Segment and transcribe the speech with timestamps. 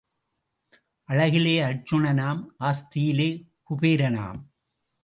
[1.09, 3.29] அழகிலே அர்ஜூனனாம் ஆஸ்தியிலே
[3.69, 4.41] குபேரனாம்.